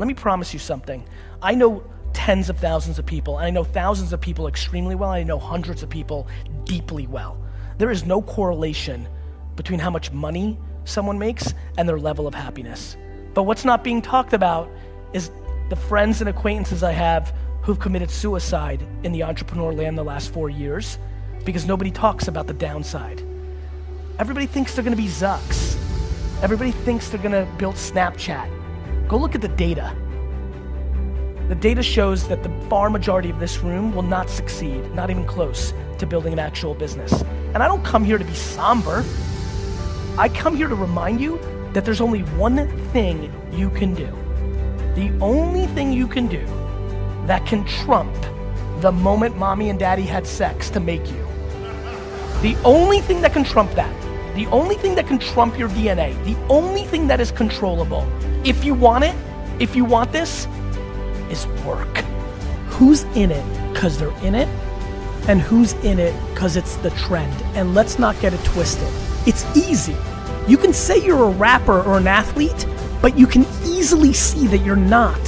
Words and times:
Let 0.00 0.06
me 0.06 0.14
promise 0.14 0.54
you 0.54 0.58
something. 0.58 1.04
I 1.42 1.54
know 1.54 1.84
tens 2.14 2.48
of 2.48 2.56
thousands 2.56 2.98
of 2.98 3.04
people, 3.04 3.36
and 3.36 3.46
I 3.46 3.50
know 3.50 3.64
thousands 3.64 4.14
of 4.14 4.20
people 4.22 4.48
extremely 4.48 4.94
well, 4.94 5.10
I 5.10 5.22
know 5.24 5.38
hundreds 5.38 5.82
of 5.82 5.90
people 5.90 6.26
deeply 6.64 7.06
well. 7.06 7.36
There 7.76 7.90
is 7.90 8.06
no 8.06 8.22
correlation 8.22 9.06
between 9.56 9.78
how 9.78 9.90
much 9.90 10.10
money 10.10 10.56
someone 10.86 11.18
makes 11.18 11.52
and 11.76 11.86
their 11.86 11.98
level 11.98 12.26
of 12.26 12.34
happiness. 12.34 12.96
But 13.34 13.42
what's 13.42 13.66
not 13.66 13.84
being 13.84 14.00
talked 14.00 14.32
about 14.32 14.70
is 15.12 15.30
the 15.68 15.76
friends 15.76 16.22
and 16.22 16.30
acquaintances 16.30 16.82
I 16.82 16.92
have 16.92 17.34
who've 17.60 17.78
committed 17.78 18.10
suicide 18.10 18.82
in 19.02 19.12
the 19.12 19.22
entrepreneur 19.22 19.70
land 19.70 19.98
the 19.98 20.02
last 20.02 20.32
four 20.32 20.48
years 20.48 20.96
because 21.44 21.66
nobody 21.66 21.90
talks 21.90 22.26
about 22.26 22.46
the 22.46 22.54
downside. 22.54 23.22
Everybody 24.18 24.46
thinks 24.46 24.74
they're 24.74 24.82
gonna 24.82 24.96
be 24.96 25.08
Zucks. 25.08 25.76
Everybody 26.42 26.72
thinks 26.72 27.10
they're 27.10 27.20
gonna 27.22 27.46
build 27.58 27.74
Snapchat. 27.74 28.59
Go 29.10 29.16
look 29.16 29.34
at 29.34 29.40
the 29.40 29.48
data. 29.48 29.92
The 31.48 31.56
data 31.56 31.82
shows 31.82 32.28
that 32.28 32.44
the 32.44 32.48
far 32.68 32.90
majority 32.90 33.28
of 33.28 33.40
this 33.40 33.58
room 33.58 33.92
will 33.92 34.04
not 34.04 34.30
succeed, 34.30 34.88
not 34.94 35.10
even 35.10 35.26
close 35.26 35.74
to 35.98 36.06
building 36.06 36.32
an 36.32 36.38
actual 36.38 36.74
business. 36.74 37.20
And 37.52 37.56
I 37.60 37.66
don't 37.66 37.84
come 37.84 38.04
here 38.04 38.18
to 38.18 38.24
be 38.24 38.34
somber. 38.34 39.04
I 40.16 40.28
come 40.28 40.54
here 40.54 40.68
to 40.68 40.76
remind 40.76 41.20
you 41.20 41.40
that 41.72 41.84
there's 41.84 42.00
only 42.00 42.20
one 42.38 42.68
thing 42.92 43.32
you 43.50 43.68
can 43.70 43.94
do. 43.94 44.06
The 44.94 45.12
only 45.20 45.66
thing 45.66 45.92
you 45.92 46.06
can 46.06 46.28
do 46.28 46.46
that 47.26 47.44
can 47.46 47.64
trump 47.64 48.14
the 48.78 48.92
moment 48.92 49.36
mommy 49.36 49.70
and 49.70 49.78
daddy 49.80 50.04
had 50.04 50.24
sex 50.24 50.70
to 50.70 50.78
make 50.78 51.04
you. 51.10 51.26
The 52.42 52.56
only 52.64 53.00
thing 53.00 53.22
that 53.22 53.32
can 53.32 53.42
trump 53.42 53.72
that, 53.72 53.92
the 54.34 54.46
only 54.46 54.76
thing 54.76 54.94
that 54.94 55.06
can 55.06 55.18
trump 55.18 55.58
your 55.58 55.68
DNA, 55.70 56.12
the 56.24 56.36
only 56.48 56.84
thing 56.84 57.06
that 57.08 57.20
is 57.20 57.30
controllable, 57.30 58.06
if 58.44 58.64
you 58.64 58.74
want 58.74 59.04
it, 59.04 59.14
if 59.58 59.76
you 59.76 59.84
want 59.84 60.12
this, 60.12 60.46
is 61.30 61.46
work. 61.64 61.98
Who's 62.68 63.02
in 63.14 63.30
it 63.30 63.72
because 63.72 63.98
they're 63.98 64.16
in 64.22 64.34
it, 64.34 64.48
and 65.28 65.40
who's 65.40 65.72
in 65.84 65.98
it 65.98 66.14
because 66.32 66.56
it's 66.56 66.76
the 66.76 66.90
trend. 66.90 67.32
And 67.54 67.74
let's 67.74 67.98
not 67.98 68.18
get 68.20 68.32
it 68.32 68.42
twisted. 68.44 68.88
It's 69.26 69.44
easy. 69.56 69.96
You 70.48 70.56
can 70.56 70.72
say 70.72 71.04
you're 71.04 71.24
a 71.24 71.30
rapper 71.30 71.82
or 71.82 71.98
an 71.98 72.06
athlete, 72.06 72.66
but 73.02 73.18
you 73.18 73.26
can 73.26 73.42
easily 73.64 74.12
see 74.12 74.46
that 74.48 74.58
you're 74.58 74.76
not. 74.76 75.20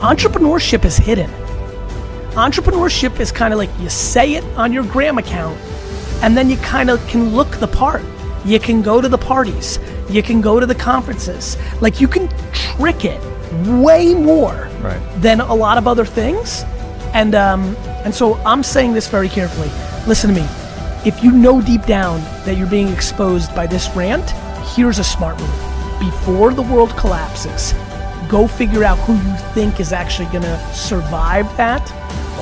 Entrepreneurship 0.00 0.84
is 0.84 0.96
hidden. 0.96 1.30
Entrepreneurship 2.32 3.20
is 3.20 3.32
kind 3.32 3.52
of 3.52 3.58
like 3.58 3.70
you 3.80 3.88
say 3.88 4.34
it 4.34 4.44
on 4.56 4.72
your 4.72 4.84
gram 4.84 5.18
account, 5.18 5.58
and 6.22 6.36
then 6.36 6.48
you 6.48 6.56
kind 6.58 6.88
of 6.88 7.04
can 7.08 7.34
look 7.34 7.50
the 7.58 7.68
part. 7.68 8.02
You 8.44 8.58
can 8.60 8.82
go 8.82 9.00
to 9.00 9.08
the 9.08 9.18
parties, 9.18 9.78
you 10.08 10.22
can 10.22 10.40
go 10.40 10.58
to 10.60 10.66
the 10.66 10.74
conferences. 10.74 11.56
Like 11.80 12.00
you 12.00 12.08
can 12.08 12.28
trick 12.52 13.04
it 13.04 13.20
way 13.66 14.14
more 14.14 14.68
Right. 14.80 15.00
than 15.20 15.40
a 15.40 15.54
lot 15.54 15.78
of 15.78 15.88
other 15.88 16.04
things. 16.04 16.64
And 17.14 17.34
um, 17.34 17.76
and 18.04 18.14
so 18.14 18.34
I'm 18.44 18.62
saying 18.62 18.92
this 18.94 19.08
very 19.08 19.28
carefully. 19.28 19.70
Listen 20.06 20.32
to 20.34 20.40
me. 20.40 20.46
If 21.04 21.22
you 21.22 21.32
know 21.32 21.60
deep 21.60 21.84
down 21.86 22.20
that 22.44 22.56
you're 22.56 22.66
being 22.68 22.88
exposed 22.88 23.54
by 23.54 23.66
this 23.66 23.88
rant, 23.96 24.30
here's 24.74 24.98
a 24.98 25.04
smart 25.04 25.38
move. 25.40 25.50
Before 26.00 26.52
the 26.52 26.62
world 26.62 26.90
collapses, 26.96 27.72
go 28.28 28.46
figure 28.46 28.84
out 28.84 28.98
who 29.00 29.14
you 29.14 29.36
think 29.54 29.80
is 29.80 29.92
actually 29.92 30.26
going 30.28 30.42
to 30.42 30.58
survive 30.74 31.46
that. 31.56 31.88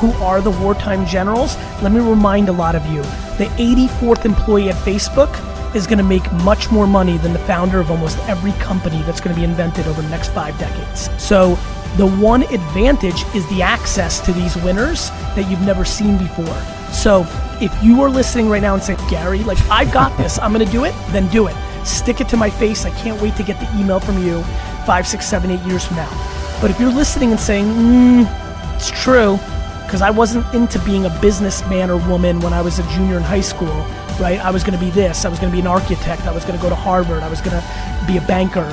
Who 0.01 0.11
are 0.23 0.41
the 0.43 0.51
wartime 0.51 1.07
generals? 1.07 1.57
Let 1.83 1.93
me 1.93 2.01
remind 2.01 2.49
a 2.49 2.53
lot 2.53 2.75
of 2.75 2.85
you 2.87 3.03
the 3.39 3.47
84th 3.59 4.25
employee 4.25 4.69
at 4.71 4.77
Facebook 4.77 5.33
is 5.75 5.87
going 5.87 5.99
to 5.99 6.05
make 6.05 6.31
much 6.45 6.71
more 6.71 6.87
money 6.87 7.19
than 7.19 7.33
the 7.33 7.39
founder 7.41 7.81
of 7.81 7.91
almost 7.91 8.19
every 8.29 8.53
company 8.53 9.03
that's 9.03 9.21
going 9.21 9.35
to 9.35 9.41
be 9.41 9.45
invented 9.45 9.87
over 9.87 10.03
the 10.03 10.09
next 10.09 10.33
five 10.33 10.59
decades. 10.59 11.11
So, 11.23 11.57
the 11.97 12.07
one 12.07 12.43
advantage 12.43 13.25
is 13.35 13.49
the 13.49 13.63
access 13.63 14.21
to 14.21 14.33
these 14.33 14.55
winners 14.57 15.09
that 15.35 15.49
you've 15.51 15.63
never 15.63 15.85
seen 15.85 16.19
before. 16.19 16.61
So, 16.93 17.27
if 17.61 17.73
you 17.83 18.03
are 18.03 18.11
listening 18.11 18.49
right 18.49 18.61
now 18.61 18.75
and 18.75 18.83
saying, 18.83 18.99
Gary, 19.09 19.43
like, 19.45 19.59
I've 19.71 19.93
got 19.93 20.17
this, 20.19 20.39
I'm 20.39 20.53
going 20.53 20.65
to 20.65 20.71
do 20.71 20.85
it, 20.85 20.95
then 21.11 21.27
do 21.29 21.47
it. 21.47 21.57
Stick 21.87 22.21
it 22.21 22.29
to 22.29 22.37
my 22.37 22.51
face. 22.51 22.85
I 22.85 22.91
can't 22.91 23.21
wait 23.23 23.37
to 23.37 23.43
get 23.43 23.59
the 23.61 23.81
email 23.81 24.01
from 24.01 24.23
you 24.23 24.43
five, 24.85 25.07
six, 25.07 25.27
seven, 25.27 25.51
eight 25.51 25.61
years 25.63 25.87
from 25.87 25.97
now. 25.97 26.59
But 26.61 26.71
if 26.71 26.79
you're 26.81 26.93
listening 26.93 27.31
and 27.31 27.41
saying, 27.41 27.67
mm, 27.67 28.75
it's 28.77 28.91
true, 28.91 29.39
because 29.85 30.03
I 30.03 30.11
wasn't 30.11 30.53
into 30.53 30.79
being 30.81 31.07
a 31.07 31.21
businessman 31.21 31.91
or 31.91 31.97
woman 32.09 32.41
when 32.41 32.53
I 32.53 32.61
was 32.61 32.79
a 32.79 32.83
junior 32.91 33.17
in 33.17 33.23
high 33.23 33.41
school, 33.41 33.87
right? 34.21 34.39
I 34.45 34.51
was 34.51 34.65
going 34.65 34.79
to 34.79 34.85
be 34.85 34.91
this, 34.91 35.25
I 35.25 35.29
was 35.29 35.39
going 35.39 35.51
to 35.51 35.57
be 35.57 35.61
an 35.61 35.67
architect, 35.67 36.23
I 36.23 36.33
was 36.33 36.45
going 36.45 36.57
to 36.57 36.63
go 36.63 36.69
to 36.69 36.75
Harvard, 36.75 37.23
I 37.23 37.29
was 37.29 37.41
going 37.41 37.61
to 37.61 38.05
be 38.07 38.17
a 38.17 38.23
banker. 38.23 38.73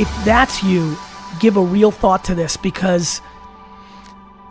If 0.00 0.08
that's 0.24 0.62
you, 0.62 0.96
give 1.40 1.56
a 1.56 1.62
real 1.62 1.90
thought 1.90 2.24
to 2.24 2.34
this 2.34 2.56
because 2.56 3.20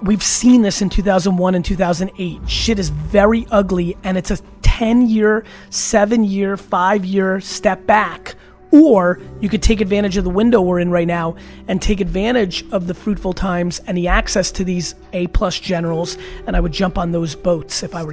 we've 0.02 0.24
seen 0.24 0.62
this 0.62 0.82
in 0.82 0.90
2001 0.90 1.56
and 1.56 1.64
2008. 1.64 2.50
Shit 2.50 2.80
is 2.80 2.90
very 2.90 3.48
ugly 3.52 3.98
and 4.04 4.18
it's 4.18 4.32
a 4.32 4.38
10 4.62 5.10
year, 5.10 5.46
7 5.70 6.24
year, 6.24 6.58
5 6.58 7.06
year 7.06 7.40
step 7.40 7.86
back. 7.86 8.36
Or 8.72 9.20
you 9.42 9.50
could 9.50 9.62
take 9.62 9.82
advantage 9.82 10.16
of 10.16 10.24
the 10.24 10.30
window 10.30 10.62
we're 10.62 10.80
in 10.80 10.92
right 10.92 11.08
now 11.08 11.36
and 11.68 11.82
take 11.82 12.00
advantage 12.00 12.64
of 12.72 12.88
the 12.88 12.94
fruitful 12.94 13.34
times 13.34 13.82
and 13.86 13.98
the 13.98 14.08
access 14.08 14.50
to 14.52 14.64
these 14.64 14.96
A 15.12 15.28
plus 15.28 15.60
generals. 15.60 16.18
And 16.48 16.56
I 16.56 16.62
would 16.62 16.72
jump 16.72 16.98
on 16.98 17.12
those 17.12 17.36
boats 17.36 17.84
if 17.84 17.94
I 17.94 18.04
were 18.04 18.08
you. 18.08 18.10